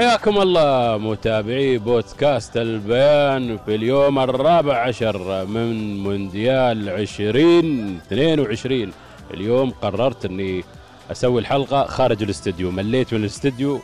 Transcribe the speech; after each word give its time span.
حياكم 0.00 0.38
الله 0.38 0.98
متابعي 0.98 1.78
بودكاست 1.78 2.56
البيان 2.56 3.58
في 3.58 3.74
اليوم 3.74 4.18
الرابع 4.18 4.76
عشر 4.76 5.46
من 5.46 5.98
مونديال 5.98 6.88
2022 6.88 8.92
اليوم 9.34 9.70
قررت 9.70 10.24
اني 10.24 10.64
أسوي 11.10 11.40
الحلقة 11.40 11.84
خارج 11.84 12.22
الاستديو. 12.22 12.70
مليت 12.70 13.14
من 13.14 13.20
الاستديو 13.20 13.80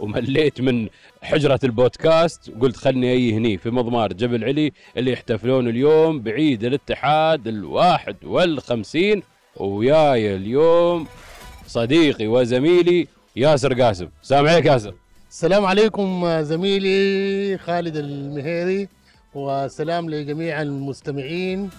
ومليت 0.00 0.60
من 0.60 0.88
حجرة 1.22 1.60
البودكاست. 1.64 2.52
قلت 2.60 2.76
خلني 2.76 3.12
أي 3.12 3.32
هني 3.32 3.58
في 3.58 3.70
مضمار 3.70 4.12
جبل 4.12 4.44
علي 4.44 4.72
اللي 4.96 5.12
يحتفلون 5.12 5.68
اليوم 5.68 6.20
بعيد 6.20 6.64
الاتحاد 6.64 7.48
الواحد 7.48 8.16
والخمسين. 8.22 9.22
وياي 9.56 10.36
اليوم 10.36 11.06
صديقي 11.66 12.26
وزميلي 12.26 13.06
ياسر 13.36 13.82
قاسم. 13.82 14.08
سلام 14.22 14.48
عليك 14.48 14.66
ياسر. 14.66 14.94
السلام 15.30 15.66
عليكم 15.66 16.26
زميلي 16.42 17.58
خالد 17.58 17.96
المهيري 17.96 18.88
وسلام 19.34 20.10
لجميع 20.10 20.62
المستمعين. 20.62 21.70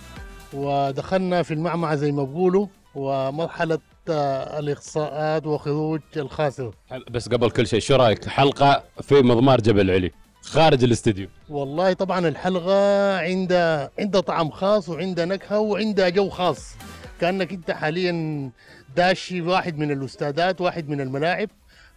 ودخلنا 0.54 1.44
في 1.44 1.54
المعمعة 1.54 1.96
زي 1.96 2.12
ما 2.12 2.24
بقولوا 2.24 2.68
ومرحلة 2.96 3.80
آه، 4.10 4.60
الإقصاءات 4.60 5.48
وخروج 5.48 6.02
الخاسر. 6.18 6.76
بس 7.12 7.30
قبل 7.30 7.52
كل 7.52 7.68
شيء 7.68 7.80
شو 7.80 7.96
رأيك؟ 7.96 8.28
حلقة 8.28 8.84
في 9.02 9.16
مضمار 9.16 9.62
جبل 9.62 9.92
علي 9.92 10.12
خارج 10.42 10.84
الاستديو. 10.84 11.28
والله 11.50 11.94
طبعا 11.94 12.28
الحلقة 12.28 13.18
عندها 13.18 13.92
عندها 14.00 14.22
طعم 14.22 14.50
خاص 14.50 14.90
وعندها 14.90 15.26
نكهة 15.26 15.60
وعندها 15.60 16.10
جو 16.10 16.30
خاص. 16.30 16.76
كأنك 17.22 17.52
أنت 17.52 17.72
حاليا 17.72 18.50
داشي 18.96 19.42
واحد 19.42 19.78
من 19.78 19.92
الأستاذات 19.92 20.62
واحد 20.62 20.90
من 20.90 21.02
الملاعب. 21.02 21.50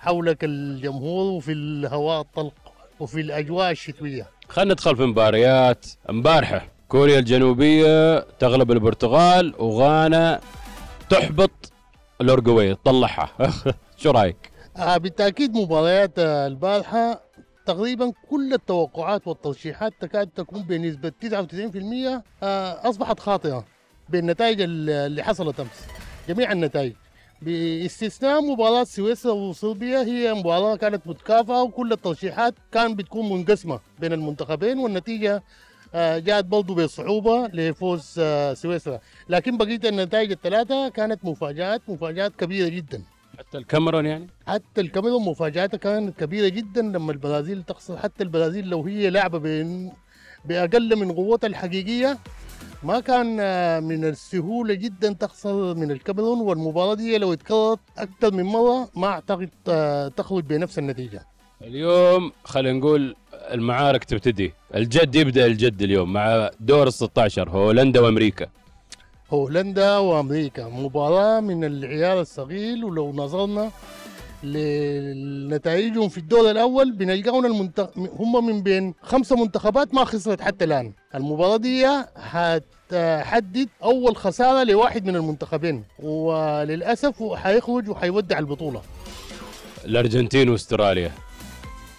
حولك 0.05 0.45
الجمهور 0.45 1.33
وفي 1.33 1.53
الهواء 1.53 2.21
الطلق 2.21 2.53
وفي 3.01 3.21
الأجواء 3.21 3.71
الشتوية. 3.71 4.27
خلينا 4.49 4.73
ندخل 4.73 4.97
في 4.97 5.03
مباريات. 5.03 5.87
امبارحة 6.11 6.69
كوريا 6.89 7.19
الجنوبية 7.19 8.19
تغلب 8.19 8.71
البرتغال 8.71 9.55
وغانا 9.59 10.41
تحبط 11.11 11.73
الأورجواي 12.21 12.75
تطلعها 12.75 13.29
شو 14.03 14.11
رأيك؟ 14.11 14.37
آه 14.77 14.97
بالتأكيد 14.97 15.57
مباريات 15.57 16.19
آه، 16.19 16.47
البارحة 16.47 17.21
تقريبا 17.67 18.13
كل 18.31 18.53
التوقعات 18.55 19.27
والترشيحات 19.29 19.93
تكاد 20.01 20.27
تكون 20.37 20.63
بنسبة 20.63 21.13
99% 21.23 22.23
آه، 22.43 22.89
أصبحت 22.89 23.21
خاطئة 23.21 23.65
بالنتائج 24.09 24.61
اللي 24.61 25.23
حصلت 25.23 25.61
أمس. 25.61 25.87
جميع 26.29 26.53
النتائج. 26.53 26.93
باستثناء 27.45 28.41
مباراة 28.41 28.85
سويسرا 28.85 29.33
وصربيا 29.33 29.99
هي 30.03 30.35
مباراة 30.35 30.77
كانت 30.77 31.07
متكافئة 31.07 31.63
وكل 31.63 31.93
الترشيحات 31.93 32.55
كان 32.73 32.95
بتكون 32.95 33.33
منقسمة 33.33 33.81
بين 34.01 34.13
المنتخبين 34.13 34.79
والنتيجة 34.79 35.43
آه، 35.95 36.19
جاءت 36.19 36.45
برضه 36.45 36.75
بصعوبة 36.75 37.47
لفوز 37.47 38.15
آه، 38.19 38.55
سويسرا. 38.55 39.01
لكن 39.29 39.57
بقية 39.57 39.81
النتائج 39.85 40.31
الثلاثة 40.31 40.89
كانت 40.89 41.25
مفاجآت 41.25 41.83
مفاجآت 41.89 42.33
كبيرة 42.37 42.69
جدا. 42.69 43.03
حتى 43.39 43.59
الكاميرون 43.59 44.07
يعني؟ 44.07 44.27
حتى 44.47 44.81
الكاميرون 44.81 45.25
مفاجآتها 45.25 45.79
كانت 45.79 46.19
كبيرة 46.21 46.49
جدا 46.49 46.83
لما 46.83 47.13
البرازيل 47.13 47.63
تخسر. 47.63 47.97
حتى 47.97 48.23
البرازيل 48.23 48.69
لو 48.69 48.83
هي 48.83 49.11
لعبة 49.11 49.39
بأقل 50.45 50.97
من 50.97 51.13
قوتها 51.13 51.47
الحقيقية 51.49 52.19
ما 52.85 53.01
كان 53.01 53.37
آه، 53.41 53.81
من 53.81 54.05
السهولة 54.05 54.75
جدا 54.75 55.13
تخسر 55.13 55.75
من 55.75 55.91
الكاميرون 55.91 56.41
والمباراة 56.41 56.95
دي 56.95 57.19
لو 57.19 57.33
اتكررت 57.33 57.79
أكثر 57.99 58.33
من 58.35 58.43
مرة 58.45 58.89
ما 58.97 59.07
أعتقد 59.07 59.51
آه، 59.69 60.09
تخرج 60.09 60.45
بنفس 60.45 60.79
النتيجة. 60.79 61.23
اليوم 61.63 62.33
خلينا 62.45 62.79
نقول 62.79 63.17
المعارك 63.33 64.05
تبتدي. 64.05 64.53
الجد 64.75 65.15
يبدأ 65.15 65.47
الجد 65.47 65.83
اليوم 65.83 66.13
مع 66.13 66.51
دور 66.61 66.87
ال 66.87 66.93
16 66.93 67.49
هولندا 67.51 68.01
وأمريكا. 68.01 68.47
هولندا 69.31 69.99
وأمريكا. 69.99 70.69
مباراة 70.69 71.41
من 71.41 71.65
العيار 71.65 72.21
الصغير 72.21 72.85
ولو 72.87 73.13
نظرنا 73.13 73.71
لنتائجهم 74.45 76.09
في 76.09 76.19
الدور 76.19 76.51
الأول 76.51 76.93
بنلقاهم 76.93 77.47
المنتخ... 77.47 77.87
هم 77.97 78.47
من 78.47 78.63
بين 78.63 78.95
خمسة 79.03 79.37
منتخبات 79.37 79.95
ما 79.95 80.05
خسرت 80.05 80.41
حتى 80.41 80.65
الآن. 80.65 80.93
المباراة 81.15 81.57
دي 81.57 81.87
هتحدد 82.17 83.69
أول 83.83 84.17
خسارة 84.17 84.65
لواحد 84.65 85.05
من 85.07 85.17
المنتخبين 85.17 85.85
وللأسف 86.03 87.23
حيخرج 87.33 87.89
وحيودع 87.89 88.39
البطولة. 88.39 88.83
الأرجنتين 89.85 90.49
وأستراليا. 90.49 91.11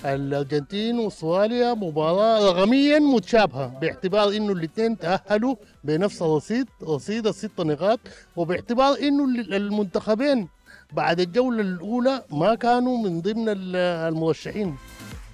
الأرجنتين 0.06 1.00
وأستراليا 1.00 1.74
مباراة 1.74 2.52
رقميا 2.52 3.00
متشابهة 3.00 3.80
باعتبار 3.80 4.30
إنه 4.30 4.54
الاثنين 4.54 4.98
تأهلوا 4.98 5.56
بنفس 5.84 6.22
الرصيد 6.22 6.66
رصيد 6.84 7.28
الست 7.28 7.60
نقاط 7.62 8.00
وباعتبار 8.36 8.98
إنه 9.00 9.24
المنتخبين 9.40 10.48
بعد 10.94 11.20
الجولة 11.20 11.62
الأولى 11.62 12.24
ما 12.32 12.56
كانوا 12.56 12.98
من 12.98 13.22
ضمن 13.22 13.50
ال- 13.50 13.76
المرشحين. 14.14 14.76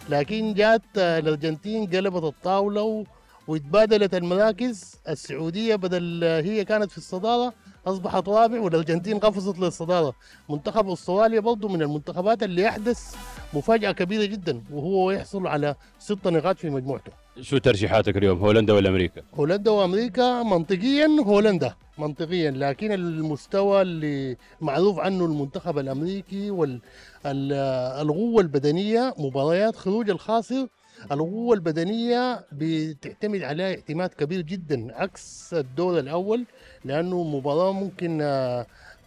لكن 0.09 0.53
جات 0.53 0.81
الأرجنتين 0.97 1.87
قلبت 1.87 2.23
الطاولة 2.23 2.81
و- 2.81 3.03
واتبادلت 3.47 4.15
المراكز 4.15 4.95
السعودية 5.09 5.75
بدل 5.75 6.23
هي 6.23 6.65
كانت 6.65 6.91
في 6.91 6.97
الصدارة 6.97 7.53
أصبحت 7.87 8.29
رابع 8.29 8.59
والأرجنتين 8.61 9.19
قفزت 9.19 9.59
للصدارة. 9.59 10.13
منتخب 10.49 10.89
أستراليا 10.89 11.39
برضه 11.39 11.67
من 11.67 11.81
المنتخبات 11.81 12.43
اللي 12.43 12.61
يحدث 12.61 13.15
مفاجأة 13.53 13.91
كبيرة 13.91 14.25
جدا 14.25 14.61
وهو 14.71 15.11
يحصل 15.11 15.47
على 15.47 15.75
ست 15.99 16.27
نقاط 16.27 16.57
في 16.57 16.69
مجموعته. 16.69 17.20
شو 17.39 17.57
ترشيحاتك 17.57 18.17
اليوم 18.17 18.39
هولندا 18.39 18.73
ولا 18.73 18.89
أمريكا؟ 18.89 19.21
هولندا 19.35 19.71
وأمريكا 19.71 20.43
منطقيا 20.43 21.07
هولندا 21.25 21.75
منطقيا 21.97 22.51
لكن 22.51 22.91
المستوى 22.91 23.81
اللي 23.81 24.37
معروف 24.61 24.99
عنه 24.99 25.25
المنتخب 25.25 25.77
الأمريكي 25.79 26.51
والقوه 26.51 28.41
البدنية 28.41 29.13
مباريات 29.17 29.75
خروج 29.75 30.09
الخاسر 30.09 30.67
القوة 31.11 31.55
البدنية 31.55 32.45
بتعتمد 32.51 33.43
عليها 33.43 33.69
اعتماد 33.75 34.09
كبير 34.09 34.41
جدا 34.41 34.87
عكس 34.95 35.53
الدور 35.53 35.99
الأول 35.99 36.45
لأنه 36.85 37.23
مباراة 37.23 37.71
ممكن 37.71 38.17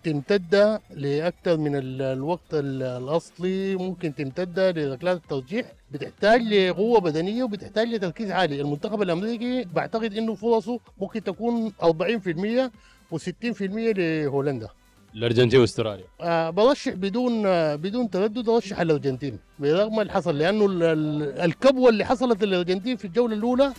تمتد 0.05 0.81
لأكثر 0.91 1.57
من 1.57 1.77
ال- 1.77 2.03
الوقت 2.03 2.51
ال- 2.55 2.83
الأصلي 2.83 3.77
ممكن 3.77 4.15
تمتد 4.15 4.59
لركلات 4.79 5.17
الترجيح 5.17 5.73
بتحتاج 5.93 6.41
لقوة 6.43 7.01
بدنية 7.01 7.43
وبتحتاج 7.45 7.89
لتركيز 7.89 8.31
عالي. 8.31 8.61
المنتخب 8.61 9.03
الأمريكي 9.03 9.65
بعتقد 9.75 10.15
إنه 10.15 10.35
فرصه 10.35 10.79
ممكن 11.01 11.25
تكون 11.25 11.73
40% 11.83 12.71
و60% 13.13 13.63
لهولندا. 13.99 14.69
الأرجنتين 15.15 15.61
وأستراليا. 15.61 16.05
آه 16.21 16.51
برشح 16.51 16.93
بدون 16.93 17.47
آه 17.47 17.75
بدون 17.77 18.11
تردد 18.11 18.49
أرشح 18.49 18.81
الأرجنتين. 18.81 19.39
برغم 19.59 20.01
اللي 20.01 20.13
حصل 20.13 20.39
لأنه 20.39 20.67
ال- 20.67 20.83
ال- 20.83 21.41
الكبوة 21.41 21.89
اللي 21.91 22.05
حصلت 22.05 22.45
للأرجنتين 22.45 22.97
في 22.97 23.05
الجولة 23.05 23.35
الأولى 23.37 23.73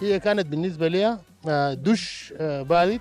هي 0.00 0.20
كانت 0.20 0.46
بالنسبة 0.46 0.88
لها 0.88 1.20
آه 1.48 1.74
دش 1.74 2.34
آه 2.36 2.62
بارد. 2.62 3.00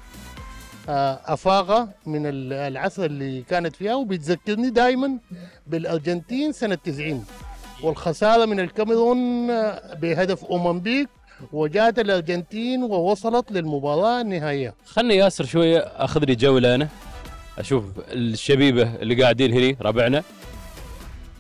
افاقه 0.89 1.89
من 2.05 2.25
ال- 2.25 2.53
العصر 2.53 3.05
اللي 3.05 3.41
كانت 3.41 3.75
فيها 3.75 3.95
وبتذكرني 3.95 4.69
دائما 4.69 5.17
بالأرجنتين 5.67 6.51
سنة 6.51 6.75
90 6.75 7.25
والخسارة 7.83 8.45
من 8.45 8.59
الكاميرون 8.59 9.49
آه 9.51 9.93
بهدف 9.93 10.45
اومنبيك 10.45 11.09
وجاءت 11.53 11.99
الأرجنتين 11.99 12.83
ووصلت 12.83 13.51
للمباراة 13.51 14.21
النهائية. 14.21 14.73
خلني 14.85 15.15
ياسر 15.15 15.45
شوية 15.45 15.77
أخذ 15.79 16.23
لي 16.25 16.35
جوله 16.35 16.75
أنا 16.75 16.87
أشوف 17.59 17.83
الشبيبة 18.11 18.95
اللي 18.95 19.21
قاعدين 19.23 19.53
هني 19.53 19.77
ربعنا. 19.81 20.23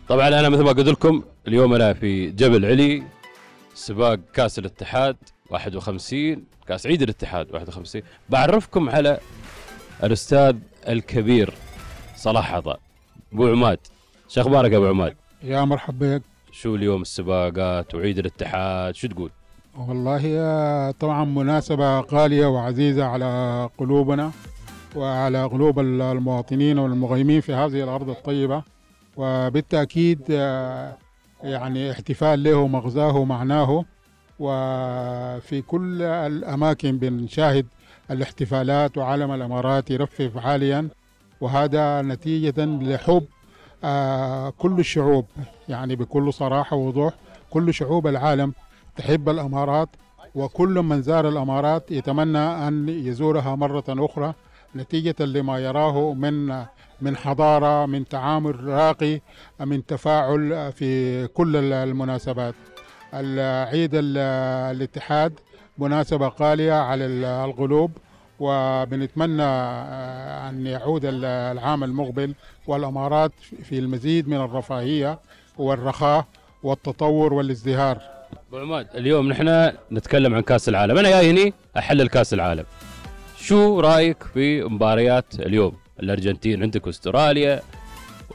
طبعا 0.09 0.27
أنا 0.27 0.49
مثل 0.49 0.61
ما 0.63 0.71
قلت 0.71 0.87
لكم 0.87 1.23
اليوم 1.47 1.73
أنا 1.73 1.93
في 1.93 2.29
جبل 2.31 2.65
علي 2.65 3.03
سباق 3.75 4.19
كأس 4.33 4.59
الاتحاد. 4.59 5.15
51 5.49 6.43
كاس 6.67 6.87
عيد 6.87 7.01
الاتحاد 7.01 7.51
51 7.53 8.01
بعرفكم 8.29 8.89
على 8.89 9.19
الأستاذ 10.03 10.55
الكبير 10.87 11.53
صلاح 12.15 12.53
عطاء 12.53 12.79
أبو 13.33 13.47
عماد. 13.47 13.79
شو 14.27 14.41
أخبارك 14.41 14.71
يا 14.71 14.77
أبو 14.77 14.87
عماد؟ 14.87 15.15
يا 15.43 15.65
مرحبا 15.65 16.17
بك. 16.17 16.23
شو 16.51 16.75
اليوم 16.75 17.01
السباقات 17.01 17.95
وعيد 17.95 18.19
الاتحاد؟ 18.19 18.95
شو 18.95 19.07
تقول؟ 19.07 19.31
والله 19.77 20.91
طبعا 20.91 21.25
مناسبة 21.25 21.99
غالية 21.99 22.45
وعزيزة 22.47 23.05
على 23.05 23.69
قلوبنا 23.77 24.31
وعلى 24.95 25.43
قلوب 25.43 25.79
المواطنين 25.79 26.79
والمغيمين 26.79 27.41
في 27.41 27.53
هذه 27.53 27.83
الأرض 27.83 28.09
الطيبة. 28.09 28.63
وبالتأكيد 29.17 30.21
آه، 30.31 30.97
يعني 31.43 31.91
احتفال 31.91 32.43
له 32.43 32.67
مغزاه 32.67 33.15
ومعناه. 33.17 33.85
وفي 34.39 35.61
كل 35.61 36.01
الأماكن 36.01 36.97
بنشاهد 36.97 37.65
الاحتفالات 38.11 38.97
وعلم 38.97 39.31
الإمارات 39.31 39.91
يرفرف 39.91 40.37
حاليا 40.37 40.87
وهذا 41.41 42.01
نتيجة 42.01 42.65
لحب 42.65 43.25
آه، 43.83 44.49
كل 44.49 44.79
الشعوب. 44.79 45.25
يعني 45.69 45.95
بكل 45.95 46.33
صراحة 46.33 46.75
ووضوح 46.75 47.13
كل 47.49 47.73
شعوب 47.73 48.07
العالم 48.07 48.53
تحب 48.95 49.29
الإمارات 49.29 49.89
وكل 50.35 50.69
من 50.69 51.01
زار 51.01 51.27
الإمارات 51.29 51.91
يتمنى 51.91 52.67
أن 52.67 52.89
يزورها 52.89 53.55
مرة 53.55 53.83
أخرى 53.89 54.33
نتيجة 54.75 55.15
لما 55.19 55.59
يراه 55.59 56.13
من 56.13 56.65
من 57.01 57.17
حضارة 57.17 57.85
من 57.85 58.07
تعامل 58.07 58.63
راقي 58.63 59.21
من 59.59 59.85
تفاعل 59.85 60.71
في 60.71 61.27
كل 61.27 61.73
المناسبات. 61.73 62.55
العيد 63.13 63.91
الاتحاد 63.93 65.39
مناسبة 65.77 66.31
غالية 66.41 66.73
على 66.73 67.05
القلوب 67.45 67.91
وبنتمنى 68.39 69.43
أن 70.49 70.65
يعود 70.67 71.01
العام 71.05 71.83
المقبل 71.83 72.33
والأمارات 72.67 73.31
في 73.63 73.79
المزيد 73.79 74.29
من 74.29 74.37
الرفاهية 74.37 75.19
والرخاء 75.57 76.25
والتطور 76.63 77.33
والازدهار. 77.33 78.01
أبو 78.47 78.57
عماد 78.57 78.87
اليوم 78.95 79.29
نحن 79.29 79.71
نتكلم 79.91 80.35
عن 80.35 80.41
كأس 80.41 80.69
العالم. 80.69 80.97
أنا 80.97 81.09
جاي 81.09 81.31
هني 81.31 81.53
أحلل 81.77 82.07
كأس 82.07 82.33
العالم. 82.33 82.65
شو 83.37 83.79
رأيك 83.79 84.23
في 84.23 84.63
مباريات 84.63 85.25
اليوم؟ 85.39 85.73
الأرجنتين 85.99 86.63
عندك 86.63 86.87
أستراليا 86.87 87.61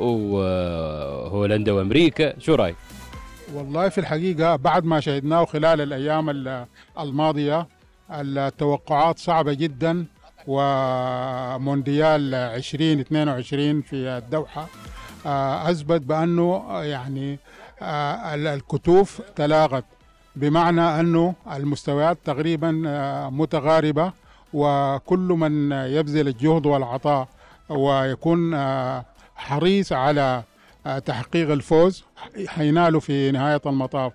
وهولندا 0.00 1.72
وأمريكا 1.72 2.38
شو 2.38 2.54
رأيك؟ 2.54 2.76
والله 3.54 3.88
في 3.88 3.98
الحقيقة 3.98 4.56
بعد 4.56 4.84
ما 4.84 5.00
شهدناه 5.00 5.44
خلال 5.44 5.80
الأيام 5.80 6.30
الماضية 7.00 7.66
التوقعات 8.10 9.18
صعبة 9.18 9.52
جدا 9.52 10.06
ومونديال 10.46 12.34
2022 12.34 13.82
في 13.82 13.96
الدوحة 13.96 14.66
آه، 15.26 15.70
أثبت 15.70 16.00
بأنه 16.00 16.80
يعني 16.82 17.38
آه، 17.82 18.34
الكتوف 18.34 19.20
تلاغت 19.36 19.84
بمعنى 20.36 21.00
أنه 21.00 21.34
المستويات 21.52 22.18
تقريبا 22.24 22.82
آه، 22.86 23.30
متغاربة 23.30 24.12
وكل 24.52 25.18
من 25.18 25.72
يبذل 25.72 26.28
الجهد 26.28 26.66
والعطاء 26.66 27.28
ويكون 27.68 28.56
حريص 29.36 29.92
على 29.92 30.42
تحقيق 31.06 31.50
الفوز 31.50 32.04
حيناله 32.46 33.00
في 33.00 33.30
نهاية 33.30 33.60
المطاف. 33.66 34.12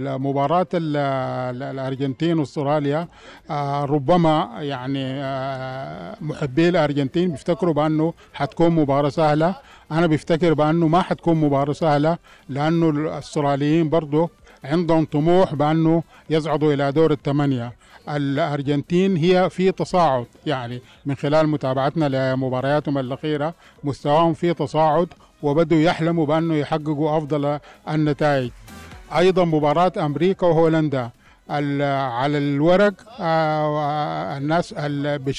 مباراة 0.00 0.66
الأرجنتين 0.74 2.38
وأستراليا 2.38 3.08
ربما 3.84 4.50
يعني 4.58 5.22
محبي 6.20 6.68
الأرجنتين 6.68 7.30
بيفتكروا 7.30 7.74
بأنه 7.74 8.14
حتكون 8.34 8.70
مباراة 8.70 9.08
سهلة. 9.08 9.54
أنا 9.92 10.06
بفتكر 10.06 10.54
بأنه 10.54 10.88
ما 10.88 11.02
حتكون 11.02 11.36
مباراة 11.36 11.72
سهلة 11.72 12.18
لأنه 12.48 12.90
الأستراليين 12.90 13.88
برضه 13.88 14.30
عندهم 14.64 15.04
طموح 15.04 15.54
بأنه 15.54 16.02
يصعدوا 16.30 16.74
إلى 16.74 16.92
دور 16.92 17.12
الثمانية 17.12 17.72
الأرجنتين 18.08 19.16
هي 19.16 19.50
في 19.50 19.72
تصاعد 19.72 20.26
يعني 20.46 20.80
من 21.06 21.14
خلال 21.14 21.48
متابعتنا 21.48 22.34
لمبارياتهم 22.34 22.98
الأخيرة 22.98 23.54
مستواهم 23.84 24.34
في 24.34 24.54
تصاعد 24.54 25.08
وبدوا 25.42 25.78
يحلموا 25.78 26.26
بأنه 26.26 26.54
يحققوا 26.54 27.18
أفضل 27.18 27.58
النتائج. 27.88 28.50
أيضا 29.16 29.44
مباراة 29.44 29.92
أمريكا 29.96 30.46
وهولندا. 30.46 31.10
على 31.50 32.38
الورق 32.38 32.94
آه، 33.20 34.36
الناس 34.36 34.74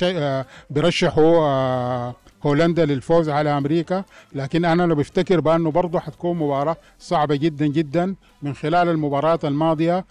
آه، 0.03 0.45
بيرشحوا 0.69 1.37
آه، 1.39 2.15
هولندا 2.45 2.85
للفوز 2.85 3.29
على 3.29 3.57
أمريكا 3.57 4.03
لكن 4.35 4.65
أنا 4.65 4.83
لو 4.83 4.95
بفتكر 4.95 5.39
بأنه 5.39 5.71
برضه 5.71 5.99
حتكون 5.99 6.37
مباراة 6.37 6.77
صعبة 6.99 7.35
جدا 7.35 7.67
جدا 7.67 8.15
من 8.41 8.53
خلال 8.53 8.89
المباراة 8.89 9.39
الماضية 9.43 10.05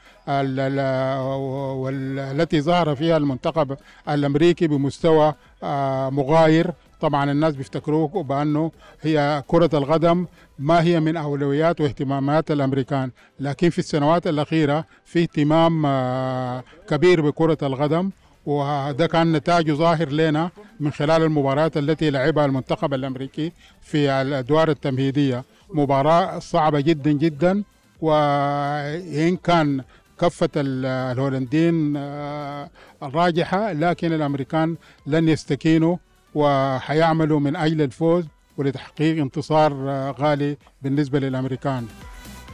والتي 1.77 2.61
ظهر 2.61 2.95
فيها 2.95 3.17
المنتخب 3.17 3.77
الأمريكي 4.09 4.67
بمستوى 4.67 5.35
آه، 5.63 6.11
مغاير. 6.11 6.71
طبعا 7.01 7.31
الناس 7.31 7.57
بيفتكروه 7.57 8.23
بأنه 8.23 8.71
هي 9.03 9.43
كرة 9.47 9.71
القدم 9.75 10.27
ما 10.59 10.83
هي 10.83 11.01
من 11.01 11.17
أولويات 11.17 11.81
واهتمامات 11.81 12.51
الأمريكان. 12.51 13.11
لكن 13.41 13.71
في 13.71 13.79
السنوات 13.79 14.27
الأخيرة 14.27 14.85
في 15.05 15.23
اهتمام 15.23 15.87
آه، 15.87 16.65
كبير 16.89 17.21
بكرة 17.21 17.59
القدم 17.63 18.11
وده 18.47 19.07
كان 19.07 19.33
نتاجه 19.33 19.73
ظاهر 19.73 20.09
لنا 20.09 20.51
من 20.81 20.91
خلال 20.91 21.23
المباريات 21.23 21.77
التي 21.77 22.11
لعبها 22.11 22.45
المنتخب 22.45 22.95
الأمريكي 22.95 23.53
في 23.83 24.11
الأدوار 24.11 24.71
التمهيدية. 24.71 25.45
مباراة 25.75 26.39
صعبة 26.39 26.81
جدا 26.81 27.13
جدا 27.13 27.63
وإن 28.01 29.37
كان 29.37 29.83
كفة 30.21 30.49
الهولنديين 30.57 31.97
آه، 31.97 32.71
الراجحة 33.03 33.73
لكن 33.73 34.13
الأمريكان 34.13 34.77
لن 35.07 35.29
يستكينوا 35.29 35.97
وحيعملوا 36.35 37.41
من 37.41 37.57
أجل 37.57 37.83
الفوز 37.83 38.25
ولتحقيق 38.57 39.23
انتصار 39.23 39.73
آه، 39.73 40.15
غالي 40.21 40.57
بالنسبة 40.83 41.19
للأمريكان. 41.19 41.83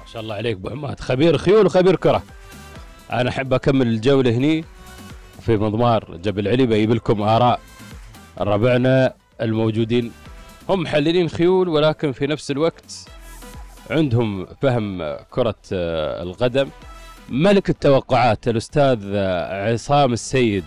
ما 0.00 0.06
شاء 0.12 0.22
الله 0.22 0.34
عليك 0.34 0.56
أبو 0.56 0.94
خبير 1.00 1.38
خيول 1.38 1.66
وخبير 1.66 1.96
كرة. 1.96 2.22
أنا 3.12 3.30
أحب 3.30 3.52
أكمل 3.52 3.86
الجولة 3.86 4.30
هني 4.30 4.64
في 5.40 5.56
مضمار 5.56 6.16
جبل 6.16 6.48
علي 6.48 6.66
بجيب 6.66 6.90
لكم 6.90 7.22
آراء 7.22 7.60
ربعنا 8.38 9.14
الموجودين. 9.40 10.12
هم 10.68 10.80
محللين 10.82 11.28
خيول 11.28 11.68
ولكن 11.68 12.12
في 12.12 12.26
نفس 12.26 12.50
الوقت 12.50 12.94
عندهم 13.90 14.46
فهم 14.62 15.16
كرة 15.30 15.54
القدم. 16.22 16.68
ملك 17.28 17.70
التوقعات 17.70 18.48
الأستاذ 18.48 19.16
عصام 19.72 20.12
السيد. 20.12 20.64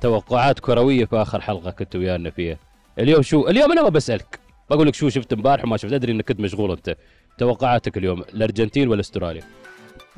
توقعات 0.00 0.58
كروية 0.60 1.04
في 1.04 1.16
آخر 1.16 1.40
حلقة 1.40 1.70
كنت 1.70 1.96
ويانا 1.96 2.30
فيها. 2.30 2.56
اليوم 2.98 3.22
شو؟ 3.22 3.48
اليوم 3.48 3.72
أنا 3.72 3.82
ما 3.82 3.88
بسألك. 3.88 4.38
بقول 4.70 4.86
لك 4.86 4.94
شو 4.94 5.08
شفت 5.08 5.32
امبارح 5.32 5.64
وما 5.64 5.76
شفت. 5.76 5.92
أدري 5.92 6.12
أنك 6.12 6.28
كنت 6.28 6.40
مشغول 6.40 6.70
أنت. 6.70 6.96
توقعاتك 7.38 7.96
اليوم 7.96 8.20
الأرجنتين 8.34 8.88
ولا 8.88 9.00
أستراليا؟ 9.00 9.42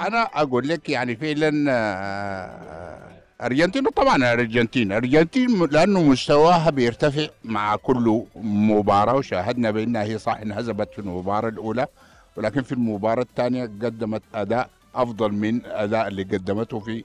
أنا 0.01 0.23
أقول 0.23 0.69
لك 0.69 0.89
يعني 0.89 1.17
فعلا 1.17 1.65
آه، 1.73 3.00
ارجنتين 3.43 3.85
طبعا 3.89 4.33
ارجنتين 4.33 4.93
ارجنتين 4.93 5.65
لأنه 5.67 6.03
مستواها 6.03 6.71
بيرتفع 6.71 7.27
مع 7.45 7.77
كل 7.77 8.23
مباراة 8.43 9.15
وشاهدنا 9.17 9.71
بأنها 9.71 10.03
هي 10.03 10.19
صح 10.19 10.37
انهزمت 10.37 10.93
في 10.93 10.99
المباراة 10.99 11.49
الأولى 11.49 11.87
ولكن 12.37 12.63
في 12.63 12.73
المباراة 12.73 13.23
الثانية 13.23 13.65
قدمت 13.65 14.23
أداء 14.35 14.71
أفضل 14.95 15.33
من 15.33 15.57
الاداء 15.57 16.09
اللي 16.09 16.23
قدمته 16.23 16.79
في 16.81 17.05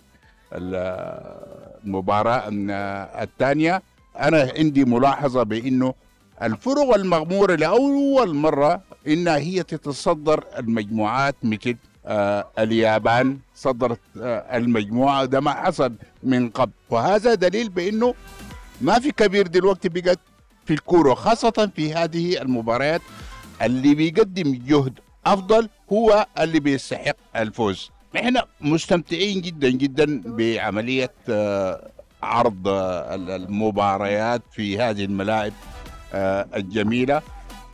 المباراة 1.86 2.44
الثانية. 3.24 3.82
أنا 4.20 4.52
عندي 4.58 4.86
ملاحظة 4.86 5.44
بأنه 5.44 5.94
الفرق 6.44 6.96
المغمورة 6.96 7.56
لأول 7.56 8.36
مرة 8.36 8.82
إنها 9.08 9.38
هي 9.38 9.64
تتصدر 9.64 10.44
المجموعات 10.60 11.36
مثل 11.44 11.76
اليابان 12.60 13.38
صدرت 13.56 14.00
آه، 14.22 14.58
المجموعة 14.58 15.26
ده 15.26 15.40
ما 15.40 15.52
حصل 15.54 15.94
من 16.24 16.50
قبل. 16.50 16.72
وهذا 16.90 17.34
دليل 17.34 17.70
بأنه 17.70 18.14
ما 18.82 19.00
في 19.00 19.12
كبير 19.12 19.48
دلوقتي 19.48 19.90
بقت 19.90 20.20
في 20.66 20.74
الكورة 20.74 21.14
خاصة 21.14 21.72
في 21.76 21.94
هذه 21.94 22.42
المباريات 22.42 23.02
اللي 23.62 23.96
بيقدم 23.96 24.62
جهد 24.68 25.00
أفضل 25.26 25.70
هو 25.94 26.26
اللي 26.40 26.60
بيستحق 26.60 27.16
الفوز. 27.36 27.92
إحنا 28.16 28.46
مستمتعين 28.62 29.42
جدا 29.42 29.70
جدا 29.70 30.22
بعملية 30.26 31.14
آه، 31.30 31.92
عرض 32.24 32.68
المباريات 33.30 34.42
في 34.52 34.80
هذه 34.80 35.06
الملاعب 35.06 35.54
الجميلة. 36.56 37.22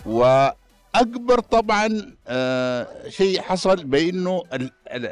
و 0.06 0.50
أكبر 0.96 1.40
طبعا 1.40 2.16
آه 2.28 2.88
شيء 3.10 3.42
حصل 3.42 3.84
بإنه 3.84 4.44
ال 4.54 4.72
ال 4.88 5.06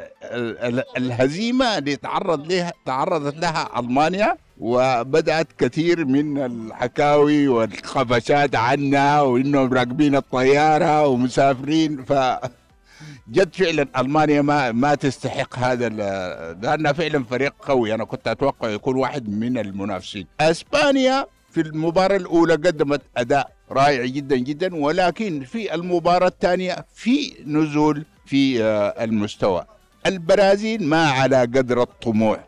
ال 0.62 0.84
الهزيمة 0.96 1.78
اللي 1.78 1.96
تعرض 1.96 2.52
لها 2.52 2.72
تعرضت 2.86 3.36
لها 3.36 3.80
ألمانيا 3.80 4.36
وبدأت 4.58 5.48
كثير 5.58 6.04
من 6.04 6.38
الحكاوي 6.38 7.48
والخفشات 7.48 8.54
عنها 8.56 9.20
وإنهم 9.20 9.74
راكبين 9.74 10.16
الطيارة 10.16 11.06
ومسافرين. 11.06 12.04
ف 12.04 12.12
جد 13.30 13.54
فعلا 13.54 13.86
ألمانيا 13.98 14.42
ما 14.42 14.72
ما 14.72 14.94
تستحق 14.94 15.58
هذا 15.58 15.88
لأنها 16.62 16.92
فعلا 16.92 17.24
فريق 17.24 17.54
قوي. 17.60 17.94
أنا 17.94 18.04
كنت 18.04 18.28
أتوقع 18.28 18.68
يكون 18.68 18.96
واحد 18.96 19.28
من 19.28 19.58
المنافسين. 19.58 20.26
إسبانيا 20.40 21.26
في 21.50 21.60
المباراة 21.60 22.16
الأولى 22.16 22.52
قدمت 22.54 23.02
أداء 23.16 23.52
رائع 23.70 24.06
جدا 24.06 24.36
جدا 24.36 24.76
ولكن 24.76 25.44
في 25.44 25.74
المباراة 25.74 26.26
الثانية 26.28 26.86
في 26.94 27.34
نزول 27.46 28.04
في 28.26 28.62
آه، 28.64 29.04
المستوى. 29.04 29.64
البرازيل 30.06 30.84
ما 30.86 31.10
على 31.10 31.40
قدر 31.40 31.82
الطموح. 31.82 32.44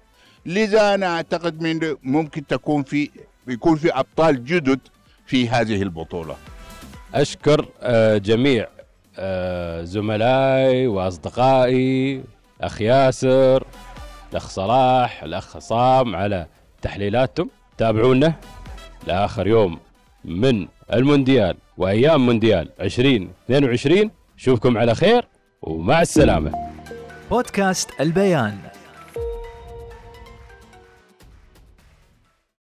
لذا 0.47 0.95
أنا 0.95 1.07
أعتقد 1.07 1.61
من 1.63 1.97
ممكن 2.03 2.47
تكون 2.47 2.83
في 2.83 3.11
يكون 3.49 3.77
في 3.77 3.93
أبطال 3.93 4.45
جدد 4.45 4.81
في 5.27 5.49
هذه 5.49 5.83
البطولة. 5.83 6.37
أشكر 7.15 7.69
آه، 7.81 8.19
جميع 8.19 8.67
آه، 9.19 9.85
زملائي 9.85 10.87
وأصدقائي 10.87 12.25
أخ 12.61 12.81
ياسر 12.81 13.65
الأخ 14.31 14.49
صلاح 14.49 15.23
الأخ 15.23 15.57
عصام 15.57 16.17
على 16.17 16.47
تحليلاتهم. 16.83 17.51
تابعونا. 17.79 18.35
لآخر 19.07 19.47
يوم 19.47 19.79
من 20.25 20.69
المونديال 20.93 21.57
وأيام 21.79 22.27
مونديال 22.27 22.69
2022 22.81 24.11
نشوفكم 24.37 24.79
على 24.79 24.95
خير 24.95 25.25
ومع 25.63 26.03
السلامة. 26.03 26.53
بودكاست 27.31 28.01
البيان. 28.01 28.59